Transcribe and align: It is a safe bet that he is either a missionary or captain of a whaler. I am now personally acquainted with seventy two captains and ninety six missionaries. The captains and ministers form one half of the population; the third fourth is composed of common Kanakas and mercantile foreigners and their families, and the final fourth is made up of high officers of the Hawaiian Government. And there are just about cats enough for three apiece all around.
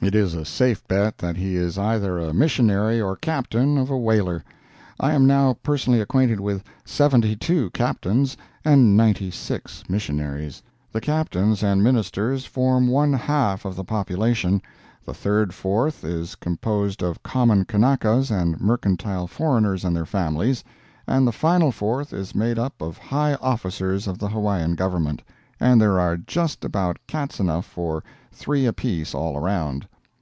It 0.00 0.14
is 0.14 0.32
a 0.34 0.44
safe 0.44 0.86
bet 0.86 1.18
that 1.18 1.36
he 1.36 1.56
is 1.56 1.76
either 1.76 2.18
a 2.18 2.32
missionary 2.32 3.00
or 3.00 3.16
captain 3.16 3.76
of 3.76 3.90
a 3.90 3.98
whaler. 3.98 4.44
I 5.00 5.12
am 5.12 5.26
now 5.26 5.58
personally 5.62 6.00
acquainted 6.00 6.38
with 6.38 6.62
seventy 6.84 7.34
two 7.34 7.68
captains 7.70 8.36
and 8.64 8.96
ninety 8.96 9.30
six 9.32 9.82
missionaries. 9.88 10.62
The 10.92 11.00
captains 11.00 11.64
and 11.64 11.82
ministers 11.82 12.46
form 12.46 12.86
one 12.86 13.12
half 13.12 13.64
of 13.64 13.74
the 13.74 13.82
population; 13.84 14.62
the 15.04 15.12
third 15.12 15.52
fourth 15.52 16.04
is 16.04 16.36
composed 16.36 17.02
of 17.02 17.22
common 17.24 17.64
Kanakas 17.64 18.30
and 18.30 18.58
mercantile 18.60 19.26
foreigners 19.26 19.84
and 19.84 19.96
their 19.96 20.06
families, 20.06 20.62
and 21.08 21.26
the 21.26 21.32
final 21.32 21.72
fourth 21.72 22.12
is 22.14 22.36
made 22.36 22.58
up 22.58 22.80
of 22.80 22.96
high 22.98 23.34
officers 23.34 24.06
of 24.06 24.18
the 24.18 24.28
Hawaiian 24.28 24.76
Government. 24.76 25.22
And 25.60 25.80
there 25.80 25.98
are 25.98 26.16
just 26.16 26.64
about 26.64 26.98
cats 27.08 27.40
enough 27.40 27.66
for 27.66 28.04
three 28.32 28.64
apiece 28.64 29.12
all 29.12 29.36
around. 29.36 29.88